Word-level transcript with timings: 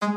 Γεια 0.00 0.08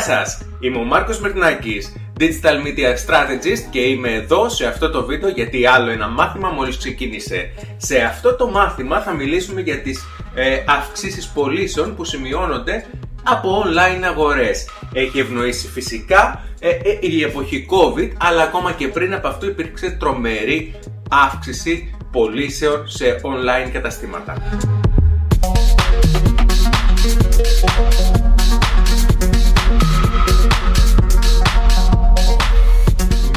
σας, 0.00 0.42
είμαι 0.60 0.78
ο 0.78 0.84
Μάρκος 0.84 1.20
Μερτνάκης, 1.20 1.92
Digital 2.20 2.56
Media 2.66 2.94
Strategist 3.06 3.64
και 3.70 3.80
είμαι 3.80 4.12
εδώ 4.12 4.48
σε 4.48 4.66
αυτό 4.66 4.90
το 4.90 5.04
βίντεο 5.04 5.28
γιατί 5.28 5.66
άλλο 5.66 5.90
ένα 5.90 6.08
μάθημα 6.08 6.48
μόλις 6.48 6.76
ξεκίνησε. 6.76 7.52
Σε 7.76 7.98
αυτό 7.98 8.36
το 8.36 8.48
μάθημα 8.48 9.00
θα 9.00 9.12
μιλήσουμε 9.12 9.60
για 9.60 9.78
τις 9.80 10.04
ε, 10.34 10.62
αυξήσεις 10.66 11.28
πωλήσεων 11.28 11.96
που 11.96 12.04
σημειώνονται 12.04 12.86
από 13.22 13.64
online 13.64 14.02
αγορές. 14.04 14.68
Έχει 14.92 15.18
ευνοήσει 15.18 15.68
φυσικά 15.68 16.44
ε, 16.60 16.68
ε, 16.68 16.98
η 17.00 17.22
εποχή 17.22 17.66
COVID, 17.70 18.10
αλλά 18.18 18.42
ακόμα 18.42 18.72
και 18.72 18.88
πριν 18.88 19.14
από 19.14 19.28
αυτό 19.28 19.46
υπήρξε 19.46 19.90
τρομερή 19.90 20.74
αύξηση 21.10 21.94
πωλήσεων 22.12 22.88
σε 22.88 23.20
online 23.22 23.70
καταστήματα. 23.72 24.34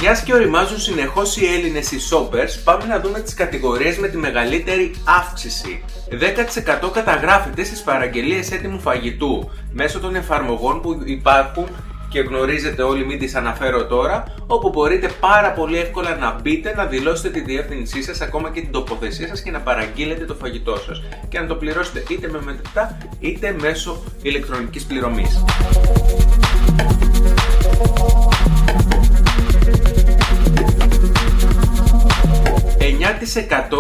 Μιας 0.06 0.24
και 0.24 0.34
οριμάζουν 0.34 0.80
συνεχώς 0.80 1.38
οι 1.38 1.46
Έλληνες 1.46 1.92
οι 1.92 1.98
shoppers, 2.10 2.62
πάμε 2.64 2.86
να 2.86 3.00
δούμε 3.00 3.20
τις 3.20 3.34
κατηγορίες 3.34 3.98
με 3.98 4.08
τη 4.08 4.18
μεγαλύτερη 4.18 4.92
αύξηση. 5.04 5.84
10% 6.10 6.90
καταγράφεται 6.94 7.64
στις 7.64 7.82
παραγγελίες 7.82 8.52
έτοιμου 8.52 8.80
φαγητού 8.80 9.50
μέσω 9.72 10.00
των 10.00 10.16
εφαρμογών 10.16 10.82
που 10.82 11.02
υπάρχουν 11.06 11.68
και 12.10 12.20
γνωρίζετε 12.20 12.82
όλοι, 12.82 13.06
μην 13.06 13.20
τις 13.20 13.36
αναφέρω 13.36 13.86
τώρα, 13.86 14.24
όπου 14.48 14.70
μπορείτε 14.70 15.12
πάρα 15.20 15.52
πολύ 15.52 15.78
εύκολα 15.78 16.16
να 16.16 16.40
μπείτε, 16.42 16.74
να 16.76 16.86
δηλώσετε 16.86 17.30
τη 17.30 17.40
διεύθυνσή 17.40 18.04
σας, 18.04 18.22
ακόμα 18.22 18.52
και 18.52 18.62
την 18.62 18.72
τοποθεσία 18.72 19.28
σας 19.28 19.42
και 19.42 19.52
να 19.52 19.60
παραγγείλετε 19.60 20.26
το 20.26 20.34
φαγητό 20.34 20.76
σας 20.76 21.02
και 21.30 21.40
να 21.40 21.48
το 21.48 21.56
πληρώσετε 21.56 22.04
είτε 22.10 22.30
με 22.30 22.42
μετρητά 22.42 22.98
είτε 23.20 23.56
μέσω 23.60 24.04
ηλεκτρονικής 24.22 24.84
πληρωμής. 24.86 25.44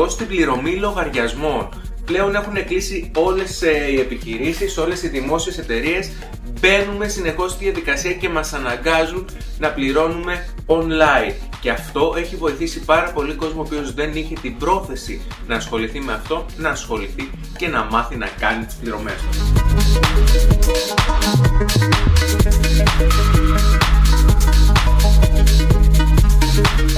9% 0.03 0.09
στην 0.09 0.27
πληρωμή 0.27 0.75
λογαριασμών. 0.75 1.69
Πλέον 2.05 2.35
έχουν 2.35 2.65
κλείσει 2.65 3.11
όλες 3.15 3.61
ε, 3.61 3.91
οι 3.91 3.99
επιχειρήσεις, 3.99 4.77
όλες 4.77 5.03
οι 5.03 5.07
δημόσιες 5.07 5.57
εταιρείες 5.57 6.11
μπαίνουμε 6.59 7.07
συνεχώς 7.07 7.51
στη 7.51 7.63
διαδικασία 7.63 8.13
και 8.13 8.29
μας 8.29 8.53
αναγκάζουν 8.53 9.25
να 9.59 9.69
πληρώνουμε 9.69 10.47
online. 10.65 11.33
Και 11.59 11.69
αυτό 11.69 12.13
έχει 12.17 12.35
βοηθήσει 12.35 12.79
πάρα 12.79 13.11
πολύ 13.11 13.33
κόσμο 13.33 13.61
ο 13.61 13.63
οποίος 13.65 13.93
δεν 13.93 14.15
είχε 14.15 14.35
την 14.41 14.57
πρόθεση 14.57 15.21
να 15.47 15.55
ασχοληθεί 15.55 15.99
με 15.99 16.13
αυτό, 16.13 16.45
να 16.57 16.69
ασχοληθεί 16.69 17.29
και 17.57 17.67
να 17.67 17.83
μάθει 17.83 18.15
να 18.15 18.27
κάνει 18.39 18.65
τις 18.65 18.75
πληρωμές 18.75 19.13
του. 19.13 19.27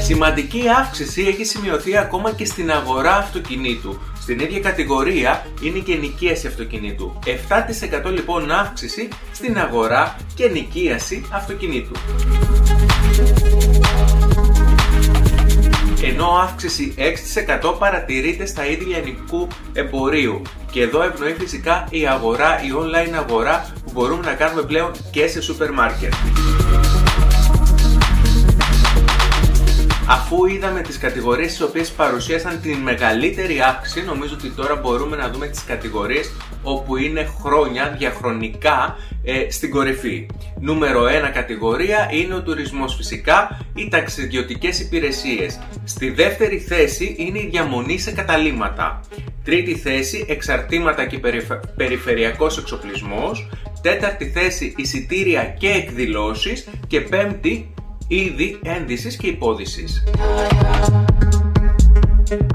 Σημαντική 0.05 0.63
αύξηση 0.79 1.21
έχει 1.21 1.43
σημειωθεί 1.43 1.97
ακόμα 1.97 2.31
και 2.31 2.45
στην 2.45 2.71
αγορά 2.71 3.15
αυτοκινήτου. 3.15 3.99
Στην 4.21 4.39
ίδια 4.39 4.59
κατηγορία 4.59 5.45
είναι 5.61 5.79
και 5.79 5.95
νοικίαση 5.95 6.47
αυτοκινήτου. 6.47 7.19
7% 8.05 8.11
λοιπόν 8.11 8.51
αύξηση 8.51 9.07
στην 9.31 9.57
αγορά 9.57 10.15
και 10.35 10.47
νοικίαση 10.47 11.25
αυτοκινήτου. 11.31 11.91
Ενώ 16.03 16.25
αύξηση 16.25 16.93
6% 17.63 17.75
παρατηρείται 17.79 18.45
στα 18.45 18.65
ίδια 18.65 18.97
ελληνικού 18.97 19.47
εμπορίου. 19.73 20.41
Και 20.71 20.81
εδώ 20.81 21.03
ευνοεί 21.03 21.35
φυσικά 21.39 21.87
η 21.89 22.07
αγορά, 22.07 22.61
η 22.63 22.67
online 22.81 23.13
αγορά 23.15 23.73
που 23.85 23.91
μπορούμε 23.93 24.25
να 24.25 24.33
κάνουμε 24.33 24.61
πλέον 24.61 24.91
και 25.11 25.27
σε 25.27 25.41
σούπερ 25.41 25.71
μάρκετ. 25.71 26.13
Αφού 30.07 30.45
είδαμε 30.45 30.81
τις 30.81 30.97
κατηγορίες 30.97 31.47
τις 31.47 31.61
οποίες 31.61 31.91
παρουσίασαν 31.91 32.61
την 32.61 32.77
μεγαλύτερη 32.77 33.61
αύξηση, 33.61 34.05
νομίζω 34.05 34.33
ότι 34.33 34.49
τώρα 34.49 34.75
μπορούμε 34.75 35.15
να 35.15 35.29
δούμε 35.29 35.47
τις 35.47 35.63
κατηγορίες 35.63 36.31
όπου 36.63 36.97
είναι 36.97 37.29
χρόνια 37.41 37.95
διαχρονικά 37.97 38.97
ε, 39.23 39.49
στην 39.49 39.69
κορυφή. 39.71 40.25
Νούμερο 40.59 41.03
1 41.03 41.31
κατηγορία 41.33 42.09
είναι 42.11 42.33
ο 42.33 42.41
τουρισμός 42.41 42.95
φυσικά, 42.95 43.65
οι 43.75 43.87
ταξιδιωτικές 43.87 44.79
υπηρεσίες. 44.79 45.59
Στη 45.83 46.09
δεύτερη 46.09 46.57
θέση 46.57 47.15
είναι 47.17 47.39
η 47.39 47.47
διαμονή 47.51 47.97
σε 47.97 48.11
καταλήμματα. 48.11 48.99
Τρίτη 49.43 49.75
θέση 49.75 50.25
εξαρτήματα 50.27 51.05
και 51.05 51.19
περιφερειακός 51.75 52.57
εξοπλισμός. 52.57 53.49
Τέταρτη 53.81 54.29
θέση 54.29 54.73
εισιτήρια 54.77 55.43
και 55.43 55.69
εκδηλώσεις. 55.69 56.67
Και 56.87 57.01
πέμπτη 57.01 57.73
είδη 58.07 58.59
ένδυσης 58.63 59.15
και 59.15 59.27
υπόδησης. 59.27 60.03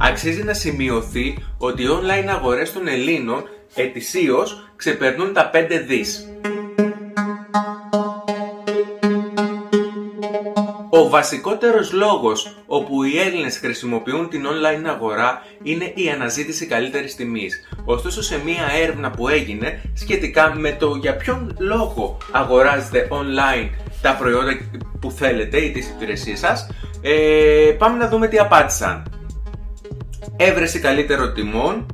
Αξίζει 0.01 0.43
να 0.43 0.53
σημειωθεί 0.53 1.37
ότι 1.59 1.83
οι 1.83 1.87
online 2.01 2.29
αγορές 2.29 2.73
των 2.73 2.89
Ελλήνων 2.89 3.43
ετησίως 3.75 4.71
ξεπερνούν 4.77 5.33
τα 5.33 5.51
5 5.53 5.85
δις. 5.87 6.25
Ο 10.93 11.09
βασικότερος 11.09 11.93
λόγος 11.93 12.57
όπου 12.67 13.03
οι 13.03 13.19
Έλληνες 13.19 13.59
χρησιμοποιούν 13.59 14.29
την 14.29 14.47
online 14.47 14.87
αγορά 14.87 15.43
είναι 15.63 15.93
η 15.95 16.09
αναζήτηση 16.11 16.67
καλύτερης 16.67 17.15
τιμής. 17.15 17.69
Ωστόσο 17.85 18.23
σε 18.23 18.41
μία 18.45 18.69
έρευνα 18.83 19.11
που 19.11 19.29
έγινε 19.29 19.83
σχετικά 19.95 20.55
με 20.55 20.73
το 20.73 20.95
για 20.95 21.17
ποιον 21.17 21.57
λόγο 21.59 22.17
αγοράζετε 22.31 23.09
online 23.11 23.69
τα 24.03 24.17
προϊόντα 24.17 24.59
που 25.01 25.11
θέλετε 25.11 25.59
ή 25.59 25.71
τις 25.71 25.89
υπηρεσίες 25.89 26.39
σας, 26.39 26.67
ε, 27.01 27.75
πάμε 27.79 27.97
να 27.97 28.09
δούμε 28.09 28.29
τι 28.29 28.39
απάντησαν. 28.39 29.03
Έβρεση 30.37 30.79
καλύτερων 30.79 31.35
τιμών, 31.35 31.87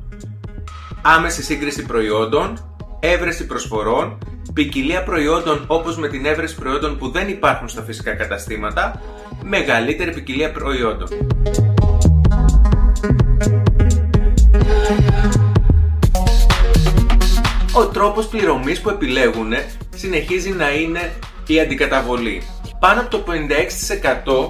άμεση 1.01 1.43
σύγκριση 1.43 1.85
προϊόντων, 1.85 2.75
έβρεση 2.99 3.45
προσφορών, 3.45 4.17
ποικιλία 4.53 5.03
προϊόντων 5.03 5.63
όπως 5.67 5.97
με 5.97 6.07
την 6.07 6.25
έβρεση 6.25 6.55
προϊόντων 6.55 6.97
που 6.97 7.09
δεν 7.11 7.29
υπάρχουν 7.29 7.67
στα 7.67 7.81
φυσικά 7.81 8.13
καταστήματα, 8.13 9.01
μεγαλύτερη 9.43 10.11
ποικιλία 10.11 10.51
προϊόντων. 10.51 11.07
Ο 17.73 17.87
τρόπος 17.87 18.27
πληρωμής 18.27 18.81
που 18.81 18.89
επιλέγουν 18.89 19.53
συνεχίζει 19.95 20.51
να 20.51 20.73
είναι 20.73 21.13
η 21.47 21.59
αντικαταβολή. 21.59 22.41
Πάνω 22.79 23.01
από 23.01 23.09
το 23.09 23.23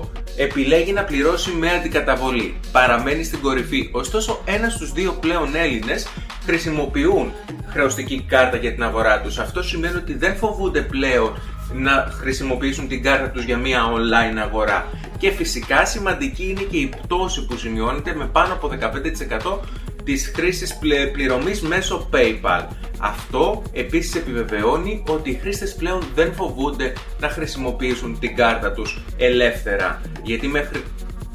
56% 0.03 0.08
επιλέγει 0.38 0.91
να 0.91 1.03
πληρώσει 1.03 1.52
με 1.52 1.69
αντικαταβολή. 1.72 2.59
Παραμένει 2.72 3.24
στην 3.24 3.41
κορυφή. 3.41 3.90
Ωστόσο, 3.91 4.41
ένας 4.46 4.74
στους 4.74 4.91
δύο 4.91 5.12
πλέον 5.12 5.56
Έλληνες 5.56 6.08
χρησιμοποιούν 6.46 7.34
χρεωστική 7.68 8.25
κάρτα 8.28 8.58
για 8.58 8.74
την 8.74 8.84
αγορά 8.84 9.22
τους. 9.22 9.38
Αυτό 9.40 9.63
σημαίνει 9.63 9.96
ότι 9.96 10.13
δεν 10.13 10.35
φοβούνται 10.35 10.81
πλέον 10.81 11.34
να 11.74 12.08
χρησιμοποιήσουν 12.19 12.88
την 12.88 13.03
κάρτα 13.03 13.29
τους 13.29 13.44
για 13.44 13.58
μια 13.58 13.84
online 13.94 14.38
αγορά. 14.38 14.88
Και 15.18 15.31
φυσικά 15.31 15.85
σημαντική 15.85 16.50
είναι 16.50 16.62
και 16.62 16.78
η 16.78 16.90
πτώση 17.02 17.46
που 17.46 17.58
σημειώνεται 17.58 18.16
με 18.16 18.25
πάνω 18.25 18.53
από 18.53 18.68
15% 18.68 19.59
της 20.07 20.31
χρήσης 20.35 20.78
πληρωμής 21.12 21.62
μέσω 21.62 22.09
PayPal. 22.13 22.67
Αυτό 22.99 23.64
επίσης 23.72 24.16
επιβεβαιώνει 24.16 25.03
ότι 25.08 25.29
οι 25.29 25.40
χρήστες 25.41 25.76
πλέον 25.76 26.03
δεν 26.16 26.34
φοβούνται 26.34 26.93
να 27.20 27.29
χρησιμοποιήσουν 27.29 28.20
την 28.20 28.35
κάρτα 28.35 28.72
τους 28.72 29.03
ελεύθερα, 29.17 30.02
γιατί 30.23 30.47
μέχρι 30.47 30.84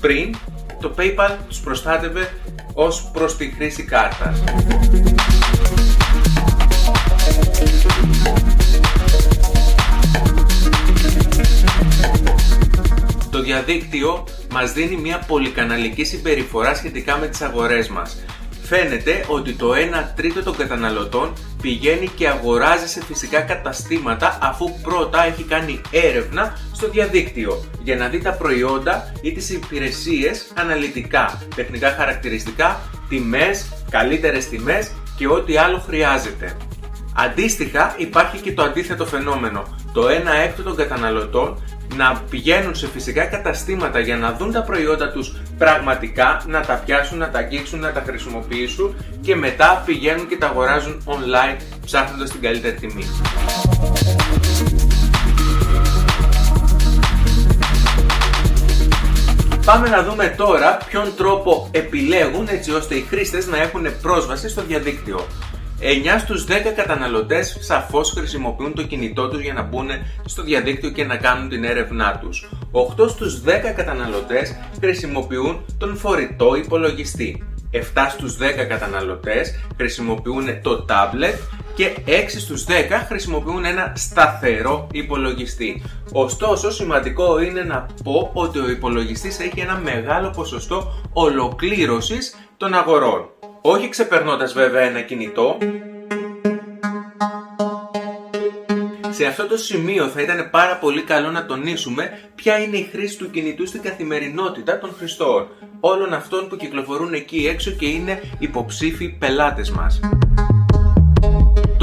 πριν 0.00 0.35
το 0.81 0.94
PayPal 0.99 1.37
τους 1.49 1.61
προστάτευε 1.61 2.32
ως 2.75 3.11
προς 3.12 3.37
τη 3.37 3.50
χρήση 3.50 3.82
κάρτας. 3.82 4.43
Το 13.31 13.43
διαδίκτυο 13.43 14.25
μας 14.52 14.73
δίνει 14.73 14.96
μια 14.96 15.19
πολυκαναλική 15.26 16.05
συμπεριφορά 16.05 16.75
σχετικά 16.75 17.17
με 17.17 17.26
τις 17.26 17.41
αγορές 17.41 17.88
μας 17.88 18.17
φαίνεται 18.74 19.24
ότι 19.28 19.52
το 19.52 19.72
1 19.72 19.74
τρίτο 20.16 20.42
των 20.42 20.56
καταναλωτών 20.56 21.32
πηγαίνει 21.62 22.08
και 22.08 22.28
αγοράζει 22.28 22.86
σε 22.86 23.04
φυσικά 23.04 23.40
καταστήματα 23.40 24.38
αφού 24.42 24.80
πρώτα 24.82 25.24
έχει 25.24 25.42
κάνει 25.42 25.80
έρευνα 25.90 26.58
στο 26.72 26.88
διαδίκτυο 26.88 27.64
για 27.82 27.96
να 27.96 28.08
δει 28.08 28.19
τα 28.19 28.32
προϊόντα 28.32 29.12
ή 29.22 29.32
τις 29.32 29.50
υπηρεσίες 29.50 30.52
αναλυτικά, 30.54 31.42
τεχνικά 31.54 31.90
χαρακτηριστικά, 31.90 32.80
τιμές, 33.08 33.69
καλύτερες 33.90 34.48
τιμές 34.48 34.92
και 35.16 35.28
ό,τι 35.28 35.56
άλλο 35.56 35.78
χρειάζεται. 35.78 36.56
Αντίστοιχα 37.16 37.94
υπάρχει 37.98 38.38
και 38.38 38.52
το 38.52 38.62
αντίθετο 38.62 39.06
φαινόμενο. 39.06 39.62
Το 39.92 40.06
1 40.06 40.10
έκτο 40.44 40.62
των 40.62 40.76
καταναλωτών 40.76 41.62
να 41.97 42.23
πηγαίνουν 42.31 42.75
σε 42.75 42.87
φυσικά 42.87 43.25
καταστήματα 43.25 43.99
για 43.99 44.17
να 44.17 44.33
δουν 44.33 44.53
τα 44.53 44.62
προϊόντα 44.62 45.12
τους 45.12 45.37
πραγματικά, 45.59 46.43
να 46.47 46.61
τα 46.61 46.83
πιάσουν, 46.85 47.19
να 47.19 47.31
τα 47.31 47.39
αγγίξουν, 47.39 47.81
να 47.81 47.93
τα 47.93 48.03
χρησιμοποιήσουν 48.06 48.94
και 49.21 49.37
μετά 49.37 49.83
πηγαίνουν 49.87 50.29
και 50.29 50.37
τα 50.37 50.47
αγοράζουν 50.47 51.03
online 51.06 51.56
ψάχνοντας 51.85 52.31
την 52.31 52.41
καλύτερη 52.41 52.77
τιμή. 52.77 53.05
Πάμε 59.65 59.89
να 59.89 60.03
δούμε 60.03 60.35
τώρα 60.37 60.79
ποιον 60.89 61.12
τρόπο 61.17 61.69
επιλέγουν 61.71 62.49
έτσι 62.50 62.73
ώστε 62.73 62.94
οι 62.94 63.06
χρήστες 63.09 63.47
να 63.47 63.56
έχουν 63.56 63.87
πρόσβαση 64.03 64.49
στο 64.49 64.62
διαδίκτυο. 64.62 65.27
9 65.84 66.19
στους 66.19 66.44
10 66.44 66.50
καταναλωτές 66.76 67.56
σαφώς 67.61 68.11
χρησιμοποιούν 68.11 68.75
το 68.75 68.82
κινητό 68.82 69.29
τους 69.29 69.40
για 69.40 69.52
να 69.52 69.62
μπουν 69.62 69.88
στο 70.25 70.43
διαδίκτυο 70.43 70.90
και 70.90 71.05
να 71.05 71.17
κάνουν 71.17 71.49
την 71.49 71.64
έρευνά 71.64 72.19
τους. 72.19 72.49
8 72.73 73.08
στους 73.08 73.43
10 73.43 73.73
καταναλωτές 73.76 74.56
χρησιμοποιούν 74.81 75.64
τον 75.79 75.96
φορητό 75.96 76.55
υπολογιστή. 76.55 77.46
7 77.70 77.79
στους 78.11 78.37
10 78.37 78.64
καταναλωτές 78.69 79.58
χρησιμοποιούν 79.76 80.62
το 80.62 80.84
tablet 80.88 81.34
και 81.75 81.93
6 82.06 82.40
στους 82.40 82.64
10 82.64 82.70
χρησιμοποιούν 83.08 83.64
ένα 83.64 83.93
σταθερό 83.96 84.87
υπολογιστή. 84.93 85.82
Ωστόσο, 86.12 86.70
σημαντικό 86.70 87.40
είναι 87.40 87.62
να 87.62 87.87
πω 88.05 88.31
ότι 88.32 88.58
ο 88.58 88.70
υπολογιστής 88.70 89.38
έχει 89.38 89.61
ένα 89.61 89.79
μεγάλο 89.79 90.31
ποσοστό 90.31 90.93
ολοκλήρωσης 91.12 92.34
των 92.56 92.75
αγορών 92.75 93.29
όχι 93.62 93.88
ξεπερνώντας 93.88 94.53
βέβαια 94.53 94.81
ένα 94.81 95.00
κινητό. 95.00 95.59
Σε 99.11 99.26
αυτό 99.26 99.47
το 99.47 99.56
σημείο 99.56 100.06
θα 100.09 100.20
ήταν 100.20 100.50
πάρα 100.50 100.76
πολύ 100.76 101.03
καλό 101.03 101.31
να 101.31 101.47
τονίσουμε 101.47 102.19
ποια 102.35 102.59
είναι 102.59 102.76
η 102.76 102.88
χρήση 102.93 103.19
του 103.19 103.31
κινητού 103.31 103.67
στην 103.67 103.82
καθημερινότητα 103.82 104.79
των 104.79 104.94
χρηστών, 104.99 105.49
όλων 105.81 106.12
αυτών 106.12 106.49
που 106.49 106.56
κυκλοφορούν 106.56 107.12
εκεί 107.12 107.47
έξω 107.47 107.70
και 107.70 107.87
είναι 107.87 108.20
υποψήφοι 108.38 109.09
πελάτες 109.09 109.70
μας. 109.70 110.00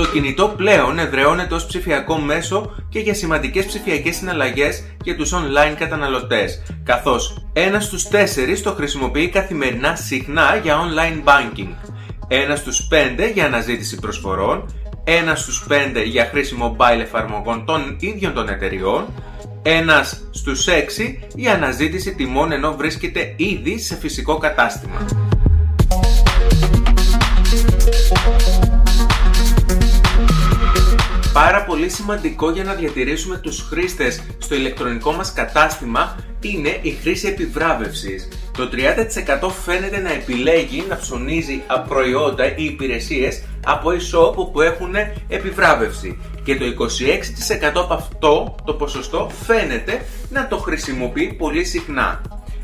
Το 0.09 0.15
κινητό 0.15 0.53
πλέον 0.57 0.99
εδραιώνεται 0.99 1.53
ως 1.55 1.65
ψηφιακό 1.65 2.17
μέσο 2.17 2.75
και 2.89 2.99
για 2.99 3.13
σημαντικές 3.13 3.65
ψηφιακές 3.65 4.15
συναλλαγές 4.15 4.83
για 5.03 5.15
τους 5.15 5.33
online 5.33 5.75
καταναλωτές, 5.77 6.61
καθώς 6.83 7.45
ένας 7.53 7.83
στους 7.83 8.07
τέσσερις 8.07 8.61
το 8.61 8.71
χρησιμοποιεί 8.71 9.29
καθημερινά 9.29 9.95
συχνά 9.95 10.59
για 10.63 10.77
online 10.79 11.29
banking, 11.29 11.67
ένας 12.27 12.59
στους 12.59 12.87
πέντε 12.89 13.31
για 13.31 13.45
αναζήτηση 13.45 13.99
προσφορών, 13.99 14.73
ένας 15.03 15.41
στους 15.41 15.65
πέντε 15.67 16.03
για 16.03 16.25
χρήση 16.25 16.55
mobile 16.61 16.99
εφαρμογών 17.01 17.65
των 17.65 17.97
ίδιων 17.99 18.33
των 18.33 18.49
εταιριών, 18.49 19.05
ένας 19.61 20.29
στους 20.31 20.67
έξι 20.67 21.27
για 21.35 21.53
αναζήτηση 21.53 22.15
τιμών 22.15 22.51
ενώ 22.51 22.75
βρίσκεται 22.75 23.33
ήδη 23.37 23.79
σε 23.79 23.95
φυσικό 23.95 24.37
κατάστημα. 24.37 25.28
Πάρα 31.33 31.63
πολύ 31.63 31.89
σημαντικό 31.89 32.51
για 32.51 32.63
να 32.63 32.73
διατηρήσουμε 32.73 33.37
τους 33.37 33.61
χρήστες 33.69 34.23
στο 34.37 34.55
ηλεκτρονικό 34.55 35.11
μας 35.11 35.33
κατάστημα 35.33 36.15
είναι 36.41 36.79
η 36.81 36.91
χρήση 36.91 37.27
επιβράβευσης. 37.27 38.27
Το 38.57 38.69
30% 38.69 39.49
φαίνεται 39.65 39.99
να 39.99 40.11
επιλέγει 40.11 40.85
να 40.89 40.97
ψωνίζει 40.97 41.61
προϊόντα 41.87 42.55
ή 42.57 42.63
υπηρεσίες 42.63 43.43
από 43.65 43.89
e-shop 43.89 44.51
που 44.51 44.61
έχουν 44.61 44.95
επιβράβευση 45.27 46.19
και 46.43 46.55
το 46.55 46.65
26% 46.65 47.71
από 47.73 47.93
αυτό 47.93 48.55
το 48.65 48.73
ποσοστό 48.73 49.31
φαίνεται 49.45 50.05
να 50.29 50.47
το 50.47 50.57
χρησιμοποιεί 50.57 51.33
πολύ 51.33 51.63
συχνά. 51.63 52.21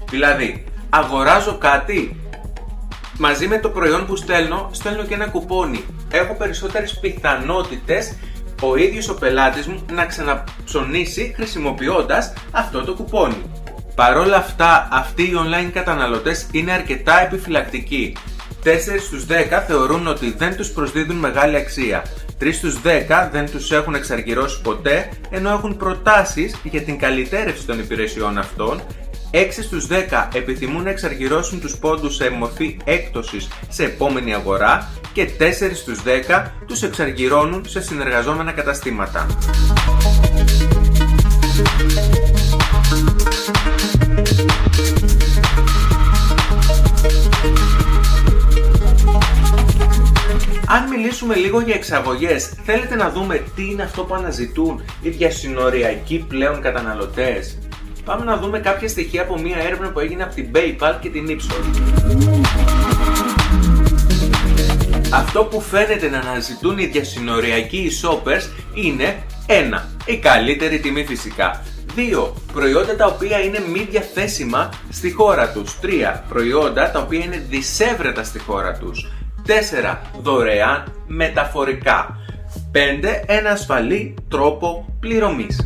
Δηλαδή, 0.09 0.63
αγοράζω 0.89 1.57
κάτι, 1.57 2.19
μαζί 3.17 3.47
με 3.47 3.59
το 3.59 3.69
προϊόν 3.69 4.05
που 4.05 4.15
στέλνω, 4.15 4.69
στέλνω 4.71 5.03
και 5.03 5.13
ένα 5.13 5.27
κουπόνι. 5.27 5.83
Έχω 6.11 6.33
περισσότερες 6.33 6.99
πιθανότητες 6.99 8.15
ο 8.61 8.75
ίδιος 8.75 9.09
ο 9.09 9.13
πελάτης 9.13 9.67
μου 9.67 9.85
να 9.91 10.05
ξαναψωνίσει 10.05 11.33
χρησιμοποιώντας 11.35 12.33
αυτό 12.51 12.83
το 12.83 12.93
κουπόνι. 12.93 13.41
Παρόλα 13.95 14.37
αυτά, 14.37 14.87
αυτοί 14.91 15.23
οι 15.23 15.33
online 15.35 15.69
καταναλωτές 15.73 16.47
είναι 16.51 16.71
αρκετά 16.71 17.21
επιφυλακτικοί. 17.21 18.15
4 18.63 18.99
στους 18.99 19.25
10 19.25 19.63
θεωρούν 19.67 20.07
ότι 20.07 20.35
δεν 20.37 20.55
τους 20.55 20.69
προσδίδουν 20.69 21.15
μεγάλη 21.15 21.55
αξία. 21.55 22.03
3 22.39 22.53
στους 22.53 22.81
10 22.81 23.29
δεν 23.31 23.51
τους 23.51 23.71
έχουν 23.71 23.95
εξαργυρώσει 23.95 24.61
ποτέ, 24.61 25.09
ενώ 25.29 25.49
έχουν 25.49 25.77
προτάσεις 25.77 26.55
για 26.63 26.81
την 26.81 26.99
καλυτέρευση 26.99 27.65
των 27.65 27.79
υπηρεσιών 27.79 28.37
αυτών 28.37 28.81
6 29.35 29.63
στους 29.63 29.87
10 29.87 30.27
επιθυμούν 30.33 30.83
να 30.83 30.89
εξαργυρώσουν 30.89 31.59
τους 31.59 31.77
πόντους 31.77 32.15
σε 32.15 32.29
μορφή 32.29 32.77
έκπτωσης 32.83 33.47
σε 33.69 33.83
επόμενη 33.83 34.33
αγορά 34.33 34.89
και 35.13 35.29
4 35.39 35.75
στους 35.75 35.99
10 36.03 36.45
τους 36.67 36.83
εξαργυρώνουν 36.83 37.65
σε 37.67 37.81
συνεργαζόμενα 37.81 38.51
καταστήματα. 38.51 39.27
Αν 50.67 50.87
μιλήσουμε 50.89 51.35
λίγο 51.35 51.59
για 51.59 51.75
εξαγωγές, 51.75 52.53
θέλετε 52.65 52.95
να 52.95 53.09
δούμε 53.09 53.43
τι 53.55 53.69
είναι 53.71 53.83
αυτό 53.83 54.03
που 54.03 54.15
αναζητούν 54.15 54.85
οι 55.01 55.09
διασυνοριακοί 55.09 56.25
πλέον 56.27 56.61
καταναλωτές; 56.61 57.57
Πάμε 58.05 58.25
να 58.25 58.37
δούμε 58.37 58.59
κάποια 58.59 58.87
στοιχεία 58.87 59.21
από 59.21 59.39
μια 59.39 59.57
έρευνα 59.57 59.89
που 59.89 59.99
έγινε 59.99 60.23
από 60.23 60.33
την 60.33 60.47
PayPal 60.55 60.95
και 60.99 61.09
την 61.09 61.25
Ipsos. 61.29 61.79
Αυτό 65.13 65.43
που 65.43 65.61
φαίνεται 65.61 66.09
να 66.09 66.19
αναζητούν 66.19 66.77
οι 66.77 66.85
διασυνοριακοί 66.85 67.89
shoppers 68.01 68.49
είναι 68.73 69.23
1. 69.47 69.81
Η 70.05 70.17
καλύτερη 70.17 70.79
τιμή 70.79 71.05
φυσικά. 71.05 71.63
2. 71.95 72.31
Προϊόντα 72.53 72.95
τα 72.95 73.05
οποία 73.05 73.39
είναι 73.39 73.59
μη 73.71 73.87
διαθέσιμα 73.89 74.69
στη 74.89 75.11
χώρα 75.11 75.51
τους. 75.51 75.79
3. 75.81 76.23
Προϊόντα 76.29 76.91
τα 76.91 76.99
οποία 76.99 77.23
είναι 77.23 77.43
δισεύρετα 77.49 78.23
στη 78.23 78.39
χώρα 78.39 78.77
τους. 78.77 79.11
4. 79.45 79.97
Δωρεάν 80.21 80.93
μεταφορικά. 81.07 82.17
5. 82.71 83.23
Ένα 83.25 83.49
ασφαλή 83.49 84.13
τρόπο 84.29 84.85
πληρωμής. 84.99 85.57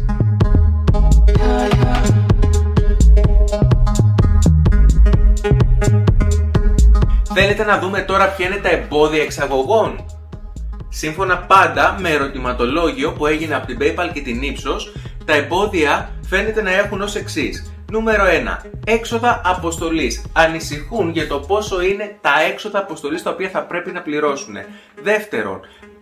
Θέλετε 7.34 7.64
να 7.64 7.80
δούμε 7.80 8.02
τώρα 8.02 8.28
ποια 8.28 8.46
είναι 8.46 8.56
τα 8.56 8.70
εμπόδια 8.70 9.24
εξαγωγών. 9.24 10.06
Σύμφωνα 10.90 11.38
πάντα 11.38 11.98
με 12.00 12.10
ερωτηματολόγιο 12.10 13.14
που 13.14 13.26
έγινε 13.26 13.56
από 13.56 13.68
την 13.68 13.78
PayPal 13.82 14.10
και 14.14 14.22
την 14.22 14.42
Ipsos, 14.44 15.00
τα 15.26 15.34
εμπόδια 15.34 16.10
φαίνεται 16.30 16.62
να 16.62 16.74
έχουν 16.74 17.02
ως 17.02 17.16
εξής. 17.16 17.74
Νούμερο 17.92 18.24
1. 18.26 18.58
Έξοδα 18.86 19.42
αποστολής. 19.46 20.26
Ανησυχούν 20.34 21.10
για 21.10 21.28
το 21.28 21.40
πόσο 21.40 21.82
είναι 21.82 22.18
τα 22.22 22.42
έξοδα 22.52 22.80
αποστολής 22.80 23.24
τα 23.24 23.32
οποία 23.32 23.50
θα 23.50 23.64
πρέπει 23.64 23.92
να 23.92 24.02
πληρώσουν. 24.02 24.56
Δεύτερον, 25.04 25.60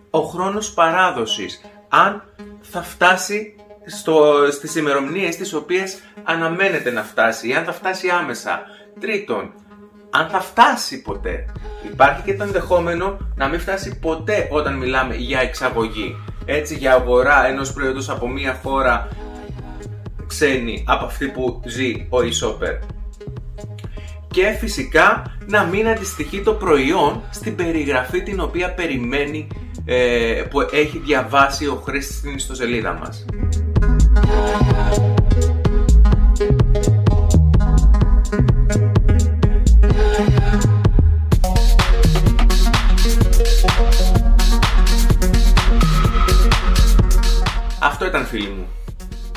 ο 0.10 0.20
χρόνος 0.20 0.74
παράδοσης. 0.74 1.62
Αν 1.90 2.24
θα 2.62 2.82
φτάσει 2.82 3.56
στο, 3.86 4.34
στις 4.52 4.76
ημερομηνίες 4.76 5.36
τις 5.36 5.54
οποίες 5.54 6.00
αναμένεται 6.24 6.92
να 6.92 7.04
φτάσει 7.04 7.48
ή 7.48 7.54
αν 7.54 7.64
θα 7.64 7.72
φτάσει 7.74 8.10
άμεσα. 8.10 8.62
Τρίτον, 9.00 9.54
αν 10.10 10.28
θα 10.30 10.40
φτάσει 10.40 11.02
ποτέ. 11.02 11.46
Υπάρχει 11.92 12.22
και 12.22 12.36
το 12.36 12.44
ενδεχόμενο 12.44 13.18
να 13.36 13.48
μην 13.48 13.60
φτάσει 13.60 14.00
ποτέ 14.00 14.48
όταν 14.52 14.74
μιλάμε 14.74 15.16
για 15.16 15.40
εξαγωγή. 15.40 16.16
Έτσι 16.46 16.76
για 16.76 16.94
αγορά 16.94 17.48
ενός 17.48 17.74
προϊόντος 17.74 18.10
από 18.10 18.28
μία 18.28 18.60
χώρα 18.64 19.08
ξένη 20.28 20.84
από 20.88 21.06
αυτή 21.06 21.28
που 21.28 21.62
ζει 21.66 22.08
ο 22.10 22.18
e 22.18 22.80
Και 24.28 24.56
φυσικά 24.60 25.38
να 25.46 25.64
μην 25.64 25.88
αντιστοιχεί 25.88 26.42
το 26.42 26.54
προϊόν 26.54 27.24
στην 27.30 27.56
περιγραφή 27.56 28.24
την 28.24 28.40
οποία 28.40 28.74
περιμένει 28.74 29.48
ε, 29.86 30.44
που 30.50 30.62
έχει 30.72 30.98
διαβάσει 30.98 31.68
ο 31.68 31.82
χρήστης 31.86 32.18
στην 32.18 32.36
ιστοσελίδα 32.36 32.94
μας. 32.94 33.26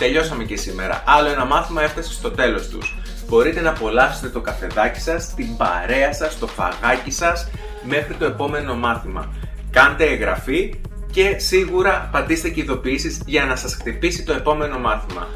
Τελειώσαμε 0.00 0.45
και 0.45 0.57
σήμερα. 0.57 1.02
Άλλο 1.07 1.28
ένα 1.28 1.45
μάθημα 1.45 1.83
έφτασε 1.83 2.12
στο 2.12 2.30
τέλος 2.30 2.69
τους. 2.69 2.97
Μπορείτε 3.28 3.61
να 3.61 3.71
απολαύσετε 3.71 4.28
το 4.28 4.40
καφεδάκι 4.40 5.00
σας, 5.00 5.35
την 5.35 5.57
παρέα 5.57 6.12
σας, 6.12 6.38
το 6.38 6.47
φαγάκι 6.47 7.11
σας 7.11 7.49
μέχρι 7.83 8.14
το 8.14 8.25
επόμενο 8.25 8.75
μάθημα. 8.75 9.35
κάντε 9.71 10.04
εγγραφή 10.04 10.75
και 11.12 11.38
σίγουρα 11.38 12.09
πατήστε 12.12 12.49
και 12.49 12.61
ειδοποιήσεις 12.61 13.21
για 13.26 13.45
να 13.45 13.57
σας 13.57 13.75
χτυπήσει 13.75 14.23
το 14.23 14.33
επόμενο 14.33 14.78
μάθημα. 14.78 15.28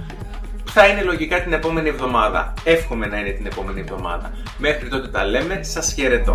Θα 0.65 0.87
είναι 0.87 1.03
λογικά 1.03 1.43
την 1.43 1.53
επόμενη 1.53 1.89
εβδομάδα. 1.89 2.55
Εύχομαι 2.65 3.07
να 3.07 3.19
είναι 3.19 3.31
την 3.31 3.47
επόμενη 3.47 3.81
εβδομάδα. 3.81 4.33
Μέχρι 4.59 4.89
τότε 4.89 5.09
τα 5.09 5.25
λέμε. 5.25 5.63
Σας 5.63 5.93
χαιρετώ. 5.93 6.33